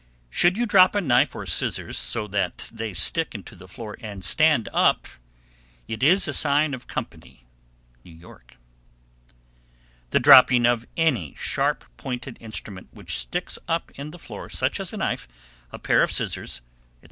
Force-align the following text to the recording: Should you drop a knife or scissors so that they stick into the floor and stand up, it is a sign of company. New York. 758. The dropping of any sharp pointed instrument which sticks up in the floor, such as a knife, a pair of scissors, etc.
Should 0.31 0.57
you 0.57 0.65
drop 0.65 0.95
a 0.95 0.99
knife 0.99 1.35
or 1.35 1.45
scissors 1.45 1.95
so 1.95 2.25
that 2.29 2.71
they 2.73 2.91
stick 2.91 3.35
into 3.35 3.55
the 3.55 3.67
floor 3.67 3.97
and 3.99 4.23
stand 4.25 4.67
up, 4.73 5.07
it 5.87 6.01
is 6.01 6.27
a 6.27 6.33
sign 6.33 6.73
of 6.73 6.87
company. 6.87 7.45
New 8.03 8.09
York. 8.09 8.57
758. 10.09 10.09
The 10.09 10.19
dropping 10.19 10.65
of 10.65 10.87
any 10.97 11.35
sharp 11.37 11.85
pointed 11.97 12.37
instrument 12.41 12.87
which 12.91 13.19
sticks 13.19 13.59
up 13.67 13.91
in 13.93 14.09
the 14.09 14.17
floor, 14.17 14.49
such 14.49 14.79
as 14.79 14.91
a 14.91 14.97
knife, 14.97 15.27
a 15.71 15.77
pair 15.77 16.01
of 16.01 16.11
scissors, 16.11 16.61
etc. 16.61 16.67